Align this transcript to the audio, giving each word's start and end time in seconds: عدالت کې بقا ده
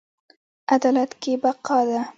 عدالت 0.75 1.11
کې 1.21 1.33
بقا 1.43 1.79
ده 1.87 1.99